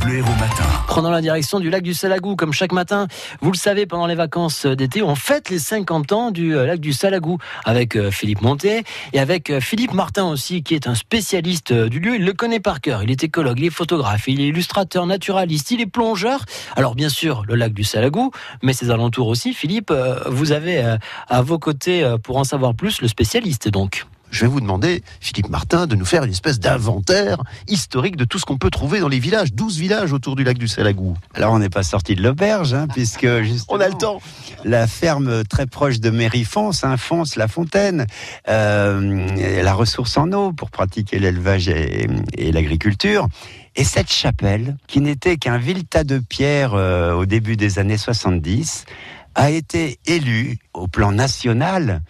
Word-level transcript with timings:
France 0.00 0.40
Matin. 0.40 0.64
Prenons 0.86 1.10
la 1.10 1.20
direction 1.20 1.60
du 1.60 1.68
lac 1.68 1.82
du 1.82 1.92
Salagou. 1.92 2.34
Comme 2.34 2.52
chaque 2.52 2.72
matin, 2.72 3.08
vous 3.40 3.50
le 3.50 3.56
savez, 3.56 3.86
pendant 3.86 4.06
les 4.06 4.14
vacances 4.14 4.64
d'été, 4.64 5.02
on 5.02 5.14
fête 5.14 5.50
les 5.50 5.58
50 5.58 6.12
ans 6.12 6.30
du 6.30 6.56
euh, 6.56 6.66
lac 6.66 6.80
du 6.80 6.92
Salagou 6.92 7.38
avec 7.64 7.96
euh, 7.96 8.10
Philippe 8.10 8.40
Montet 8.40 8.84
et 9.12 9.20
avec 9.20 9.50
euh, 9.50 9.60
Philippe 9.60 9.92
Martin 9.92 10.24
aussi, 10.24 10.62
qui 10.62 10.74
est 10.74 10.86
un 10.86 10.94
spécialiste 10.94 11.72
du 11.72 12.00
lieu. 12.00 12.16
Il 12.16 12.24
le 12.24 12.32
connaît 12.32 12.60
par 12.60 12.80
cœur. 12.80 13.02
Il 13.02 13.10
est 13.10 13.22
écologue, 13.22 13.58
il 13.58 13.66
est 13.66 13.70
photographe, 13.70 14.28
il 14.28 14.40
est 14.40 14.48
illustrateur, 14.48 15.06
naturaliste, 15.06 15.70
il 15.70 15.80
est 15.80 15.86
plongeur. 15.86 16.44
Alors 16.76 16.94
bien 16.94 17.08
sûr, 17.08 17.44
le 17.46 17.54
lac 17.54 17.72
du 17.72 17.84
Salagou, 17.84 18.30
mais 18.62 18.72
ses 18.72 18.90
alentours 18.90 19.28
aussi. 19.28 19.52
Philippe, 19.52 19.92
vous 20.26 20.52
avez 20.52 20.96
à 21.28 21.42
vos 21.42 21.58
côtés, 21.58 22.16
pour 22.22 22.38
en 22.38 22.44
savoir 22.44 22.74
plus, 22.74 23.02
le 23.02 23.08
spécialiste 23.08 23.68
donc 23.68 24.06
je 24.32 24.40
vais 24.40 24.46
vous 24.46 24.60
demander, 24.60 25.02
Philippe 25.20 25.50
Martin, 25.50 25.86
de 25.86 25.94
nous 25.94 26.06
faire 26.06 26.24
une 26.24 26.30
espèce 26.30 26.58
d'inventaire 26.58 27.42
historique 27.68 28.16
de 28.16 28.24
tout 28.24 28.38
ce 28.38 28.46
qu'on 28.46 28.56
peut 28.56 28.70
trouver 28.70 28.98
dans 28.98 29.08
les 29.08 29.18
villages, 29.18 29.52
12 29.52 29.78
villages 29.78 30.12
autour 30.12 30.36
du 30.36 30.42
lac 30.42 30.56
du 30.56 30.68
Salagou. 30.68 31.14
Alors 31.34 31.52
on 31.52 31.58
n'est 31.58 31.68
pas 31.68 31.82
sorti 31.82 32.14
de 32.14 32.22
l'auberge, 32.22 32.72
hein, 32.72 32.88
puisque 32.88 33.28
on 33.68 33.78
a 33.78 33.88
le 33.88 33.94
temps. 33.94 34.20
La 34.64 34.86
ferme 34.86 35.44
très 35.44 35.66
proche 35.66 36.00
de 36.00 36.08
Mérifons, 36.08 36.70
hein, 36.82 36.96
Fonce, 36.96 37.36
La 37.36 37.46
Fontaine, 37.46 38.06
euh, 38.48 39.62
la 39.62 39.74
ressource 39.74 40.16
en 40.16 40.32
eau 40.32 40.52
pour 40.52 40.70
pratiquer 40.70 41.18
l'élevage 41.18 41.68
et, 41.68 42.08
l'agriculture. 42.52 43.28
Et 43.76 43.84
cette 43.84 44.10
chapelle, 44.10 44.76
qui 44.86 45.00
n'était 45.00 45.36
qu'un 45.36 45.58
vil 45.58 45.84
tas 45.84 46.04
de 46.04 46.18
pierres 46.18 46.74
euh, 46.74 47.12
au 47.12 47.26
début 47.26 47.56
des 47.56 47.78
années 47.78 47.98
70, 47.98 48.86
a 49.34 49.50
été 49.50 49.98
élue 50.06 50.58
au 50.72 50.88
plan 50.88 51.12
national 51.12 52.02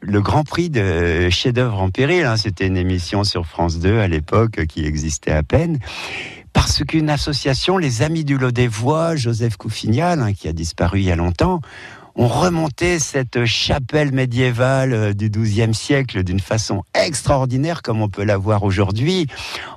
le 0.00 0.20
Grand 0.20 0.44
Prix 0.44 0.70
de 0.70 1.28
chef-d'œuvre 1.30 1.80
en 1.80 1.90
péril. 1.90 2.24
Hein, 2.24 2.36
c'était 2.36 2.66
une 2.66 2.76
émission 2.76 3.24
sur 3.24 3.46
France 3.46 3.78
2 3.78 3.98
à 3.98 4.08
l'époque 4.08 4.66
qui 4.66 4.84
existait 4.84 5.32
à 5.32 5.42
peine. 5.42 5.78
Parce 6.52 6.82
qu'une 6.84 7.10
association, 7.10 7.78
les 7.78 8.02
Amis 8.02 8.24
du 8.24 8.38
Lot 8.38 8.52
des 8.52 8.68
Voix, 8.68 9.16
Joseph 9.16 9.56
Couffignal, 9.56 10.20
hein, 10.20 10.32
qui 10.32 10.48
a 10.48 10.52
disparu 10.52 11.00
il 11.00 11.04
y 11.04 11.12
a 11.12 11.16
longtemps, 11.16 11.60
ont 12.18 12.26
remonté 12.26 12.98
cette 12.98 13.44
chapelle 13.44 14.12
médiévale 14.12 14.92
euh, 14.92 15.12
du 15.14 15.30
XIIe 15.30 15.72
siècle 15.72 16.24
d'une 16.24 16.40
façon 16.40 16.82
extraordinaire, 16.92 17.80
comme 17.80 18.02
on 18.02 18.08
peut 18.08 18.24
la 18.24 18.36
voir 18.36 18.64
aujourd'hui, 18.64 19.28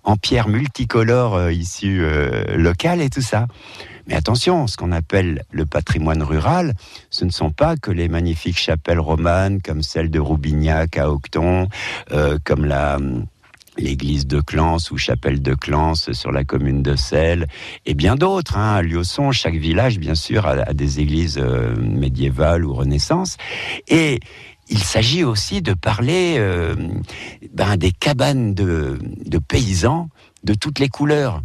en 0.04 0.18
pierre 0.18 0.48
multicolore 0.48 1.36
euh, 1.36 1.54
issue 1.54 2.02
euh, 2.02 2.58
locale 2.58 3.02
et 3.02 3.12
tout 3.12 3.22
ça. 3.22 3.46
Mais 4.08 4.16
attention, 4.16 4.68
ce 4.68 4.78
qu'on 4.78 4.92
appelle 4.92 5.44
le 5.52 5.66
patrimoine 5.66 6.24
rural, 6.24 6.74
ce 7.10 7.26
ne 7.26 7.30
sont 7.30 7.52
pas 7.52 7.78
que 7.78 7.92
les 7.92 8.10
magnifiques 8.10 8.60
chapelles 8.60 9.00
romanes 9.00 9.62
comme 9.62 9.84
celle 9.84 10.10
de 10.10 10.20
Roubignac 10.20 10.98
à 10.98 11.10
Octon, 11.12 11.68
euh, 12.12 12.38
comme 12.44 12.66
la 12.66 12.98
l'église 13.78 14.28
de 14.28 14.42
Clans 14.42 14.78
ou 14.92 14.98
chapelle 14.98 15.42
de 15.42 15.54
Clans 15.54 15.96
sur 15.96 16.32
la 16.32 16.44
commune 16.44 16.84
de 16.84 16.96
Celle, 16.96 17.48
et 17.86 17.94
bien 17.94 18.16
d'autres. 18.16 18.58
Hein. 18.58 18.76
À 18.76 18.82
Liosson, 18.82 19.32
chaque 19.32 19.56
village, 19.56 19.98
bien 19.98 20.16
sûr, 20.16 20.46
a, 20.46 20.74
des 20.74 21.00
églises 21.00 21.40
euh, 21.42 21.76
médiévales 21.76 22.66
ou 22.66 22.74
Renaissance. 22.74 23.38
Et 23.88 24.20
il 24.68 24.80
s'agit 24.80 25.24
aussi 25.24 25.62
de 25.62 25.74
parler 25.74 26.36
euh, 26.38 26.76
ben, 27.54 27.78
des 27.78 27.92
cabanes 27.92 28.54
de 28.54 28.98
paysans 29.48 30.10
de 30.44 30.54
toutes 30.54 30.80
les 30.80 30.90
couleurs. 30.90 31.42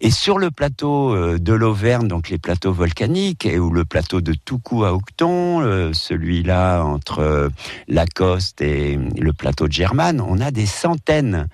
Et 0.00 0.10
sur 0.10 0.38
le 0.38 0.50
plateau 0.50 1.14
euh, 1.14 1.38
de 1.38 1.52
l'Auvergne, 1.52 2.08
donc 2.08 2.28
les 2.28 2.38
plateaux 2.38 2.72
volcaniques, 2.72 3.48
ou 3.58 3.70
le 3.70 3.84
plateau 3.84 4.20
de 4.20 4.34
Toucou 4.34 4.84
à 4.84 4.92
Octon, 4.92 5.60
euh, 5.60 5.92
celui-là 5.92 6.82
entre 6.82 7.20
euh, 7.20 7.48
Lacoste 7.86 8.60
et 8.60 8.98
le 9.16 9.32
plateau 9.32 9.68
de 9.68 9.72
Germane, 9.72 10.20
on 10.20 10.40
a 10.40 10.50
des 10.50 10.66
centaines 10.66 11.46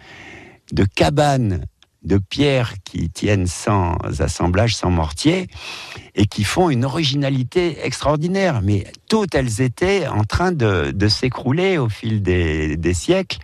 de 0.72 0.84
cabanes 0.84 1.66
de 2.02 2.16
pierres 2.16 2.76
qui 2.82 3.10
tiennent 3.10 3.46
sans 3.46 3.96
assemblage, 4.20 4.74
sans 4.74 4.90
mortier, 4.90 5.48
et 6.14 6.24
qui 6.24 6.44
font 6.44 6.70
une 6.70 6.86
originalité 6.86 7.84
extraordinaire. 7.84 8.62
Mais 8.62 8.86
toutes 9.06 9.34
elles 9.34 9.60
étaient 9.60 10.08
en 10.08 10.24
train 10.24 10.50
de, 10.50 11.08
s'écrouler 11.08 11.76
au 11.76 11.90
fil 11.90 12.22
des 12.22 12.94
siècles. 12.94 13.38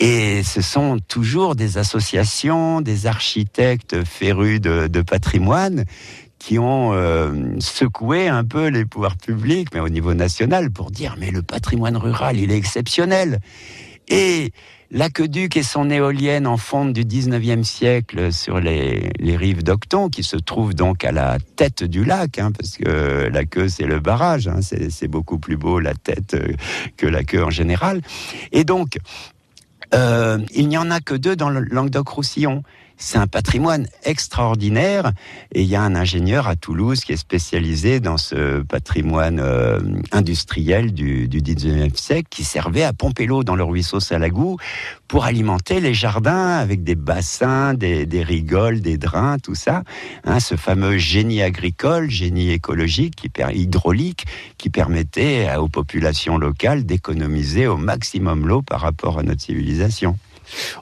Et 0.00 0.42
ce 0.44 0.62
sont 0.62 0.98
toujours 1.08 1.56
des 1.56 1.76
associations, 1.76 2.80
des 2.80 3.06
architectes 3.06 4.04
férus 4.04 4.60
de, 4.60 5.02
patrimoine 5.02 5.84
qui 6.38 6.58
ont 6.58 6.92
euh, 6.92 7.56
secoué 7.58 8.28
un 8.28 8.44
peu 8.44 8.68
les 8.68 8.84
pouvoirs 8.84 9.16
publics, 9.16 9.68
mais 9.74 9.80
au 9.80 9.88
niveau 9.88 10.14
national, 10.14 10.70
pour 10.70 10.92
dire 10.92 11.16
mais 11.18 11.32
le 11.32 11.42
patrimoine 11.42 11.96
rural, 11.96 12.38
il 12.38 12.52
est 12.52 12.56
exceptionnel. 12.56 13.40
Et 14.08 14.52
l'aqueduc 14.90 15.56
et 15.56 15.62
son 15.62 15.90
éolienne 15.90 16.46
en 16.46 16.56
fonte 16.56 16.92
du 16.92 17.04
19e 17.04 17.64
siècle 17.64 18.32
sur 18.32 18.60
les, 18.60 19.10
rives 19.20 19.62
d'Octon, 19.62 20.08
qui 20.08 20.22
se 20.22 20.36
trouvent 20.36 20.74
donc 20.74 21.04
à 21.04 21.12
la 21.12 21.38
tête 21.56 21.82
du 21.82 22.04
lac, 22.04 22.38
hein, 22.38 22.52
parce 22.52 22.76
que 22.76 23.28
la 23.32 23.44
queue 23.44 23.68
c'est 23.68 23.86
le 23.86 24.00
barrage, 24.00 24.48
hein, 24.48 24.60
c'est 24.62 25.08
beaucoup 25.08 25.38
plus 25.38 25.56
beau 25.56 25.80
la 25.80 25.94
tête 25.94 26.34
euh, 26.34 26.54
que 26.96 27.06
la 27.06 27.24
queue 27.24 27.44
en 27.44 27.50
général. 27.50 28.00
Et 28.52 28.64
donc, 28.64 28.98
il 29.92 30.68
n'y 30.68 30.78
en 30.78 30.90
a 30.90 31.00
que 31.00 31.14
deux 31.14 31.36
dans 31.36 31.50
le 31.50 31.60
Languedoc-Roussillon 31.60 32.62
c'est 32.98 33.18
un 33.18 33.28
patrimoine 33.28 33.86
extraordinaire. 34.04 35.12
Et 35.54 35.62
il 35.62 35.68
y 35.68 35.76
a 35.76 35.82
un 35.82 35.94
ingénieur 35.94 36.48
à 36.48 36.56
Toulouse 36.56 37.00
qui 37.00 37.12
est 37.12 37.16
spécialisé 37.16 38.00
dans 38.00 38.18
ce 38.18 38.60
patrimoine 38.62 39.40
euh, 39.40 39.78
industriel 40.12 40.92
du, 40.92 41.28
du 41.28 41.40
19e 41.40 41.96
siècle 41.96 42.28
qui 42.28 42.44
servait 42.44 42.82
à 42.82 42.92
pomper 42.92 43.26
l'eau 43.26 43.44
dans 43.44 43.56
le 43.56 43.64
ruisseau 43.64 44.00
Salagou 44.00 44.58
pour 45.06 45.24
alimenter 45.24 45.80
les 45.80 45.94
jardins 45.94 46.48
avec 46.48 46.82
des 46.82 46.96
bassins, 46.96 47.72
des, 47.72 48.22
rigoles, 48.22 48.80
des 48.80 48.98
drains, 48.98 49.38
tout 49.38 49.54
ça. 49.54 49.84
Hein, 50.24 50.40
ce 50.40 50.56
fameux 50.56 50.98
génie 50.98 51.40
agricole, 51.40 52.10
génie 52.10 52.50
écologique, 52.50 53.14
qui, 53.16 53.30
hydraulique, 53.54 54.26
qui 54.58 54.70
permettait 54.70 55.54
aux 55.56 55.68
populations 55.68 56.36
locales 56.36 56.84
d'économiser 56.84 57.66
au 57.66 57.76
maximum 57.76 58.46
l'eau 58.46 58.60
par 58.60 58.80
rapport 58.80 59.18
à 59.18 59.22
notre 59.22 59.40
civilisation. 59.40 60.18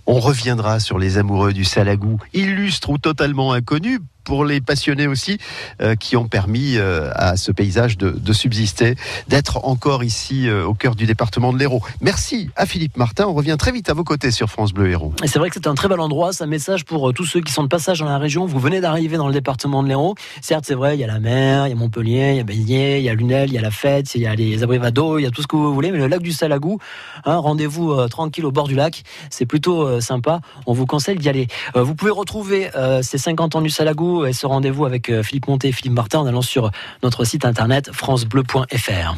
On 0.07 0.21
reviendra 0.21 0.81
sur 0.81 0.99
les 0.99 1.19
amoureux 1.19 1.53
du 1.53 1.65
Salagou, 1.65 2.19
illustre 2.33 2.91
ou 2.91 2.99
totalement 2.99 3.53
inconnu 3.53 4.01
pour 4.27 4.45
les 4.45 4.61
passionnés 4.61 5.07
aussi, 5.07 5.39
euh, 5.81 5.95
qui 5.95 6.17
ont 6.17 6.27
permis 6.27 6.77
euh, 6.77 7.11
à 7.15 7.37
ce 7.37 7.53
paysage 7.53 7.97
de, 7.97 8.33
subsister, 8.33 8.97
d'être 9.29 9.65
encore 9.65 10.03
ici 10.03 10.49
euh, 10.49 10.67
au 10.67 10.75
cœur 10.75 10.97
du 10.97 11.07
département 11.07 11.53
de 11.53 11.59
l'Hérault. 11.59 11.81
Merci 12.01 12.51
à 12.57 12.67
Philippe 12.67 12.97
Martin. 12.97 13.27
On 13.29 13.35
revient 13.35 13.57
très 13.57 13.71
vite 13.71 13.89
à 13.89 13.95
vos 13.95 14.03
côtés 14.03 14.33
sur 14.33 14.51
France 14.51 14.73
Bleu 14.73 14.91
Hérault. 14.91 15.13
C'est 15.25 15.39
vrai 15.39 15.49
que 15.49 15.55
c'est 15.55 15.69
un 15.69 15.75
très 15.75 15.89
bel 15.89 16.01
endroit. 16.01 16.33
C'est 16.33 16.43
un 16.43 16.49
message 16.49 16.85
pour 16.85 17.15
tous 17.15 17.25
ceux 17.25 17.41
qui 17.41 17.53
sont 17.53 17.63
de 17.63 17.69
passage 17.69 18.01
dans 18.01 18.07
la 18.07 18.19
région. 18.19 18.47
Vous 18.47 18.59
venez 18.59 18.81
d'arriver 18.81 19.17
dans 19.17 19.29
le 19.29 19.33
département 19.33 19.85
de 19.85 19.89
l'Hérault. 19.89 20.17
Certes, 20.43 20.65
c'est 20.67 20.75
vrai, 20.75 20.97
il 20.97 21.01
y 21.01 21.05
a 21.05 21.07
la 21.07 21.21
mer, 21.21 21.69
il 21.69 21.71
y 21.71 21.73
a 21.73 21.77
Montpellier, 21.77 22.33
il 22.33 22.37
y 22.39 22.41
a 22.41 22.45
Béziers, 22.45 22.99
il 22.99 23.05
y 23.05 23.09
a 23.09 23.15
Lunel, 23.15 23.51
il 23.51 23.55
y 23.55 23.59
a 23.59 23.63
la 23.63 23.71
Fête, 23.71 24.13
il 24.17 24.23
y 24.23 24.27
a 24.27 24.35
les 24.35 24.65
abrivados, 24.65 25.21
il 25.21 25.23
y 25.23 25.27
a 25.27 25.31
tout 25.31 25.43
ce 25.43 25.47
que 25.47 25.55
vous 25.55 25.73
voulez. 25.73 25.93
Mais 25.93 25.99
le 25.99 26.09
lac 26.09 26.21
du 26.21 26.33
Salagou, 26.33 26.81
hein, 27.25 27.37
rendez-vous 27.37 27.95
tranquille 28.09 28.45
au 28.45 28.51
bord 28.51 28.67
du 28.67 28.75
lac. 28.75 29.05
C'est 29.31 29.47
plutôt 29.47 30.01
sympa. 30.01 30.41
On 30.67 30.73
vous 30.73 30.87
conseille 30.87 31.17
d'y 31.17 31.29
aller. 31.29 31.47
vous 31.77 31.95
pouvez 31.95 32.11
retrouver 32.11 32.71
ces 33.03 33.19
50 33.19 33.55
ans 33.55 33.61
du 33.61 33.71
Salagou 33.71 34.16
et 34.25 34.33
ce 34.33 34.47
rendez-vous 34.47 34.87
avec 34.87 35.11
euh, 35.11 35.23
Philippe 35.23 35.49
Monté 35.49 35.69
et 35.69 35.73
Philippe 35.73 35.95
Martin 35.95 36.21
en 36.21 36.27
allant 36.27 36.43
sur 36.43 36.71
notre 37.03 37.25
site 37.25 37.45
internet 37.45 37.91
francebleu.fr. 37.93 39.17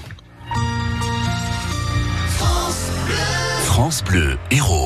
France 3.65 4.03
Bleu 4.03 4.39
Héros. 4.51 4.79